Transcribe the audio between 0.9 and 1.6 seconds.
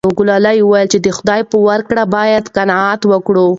چې د خدای په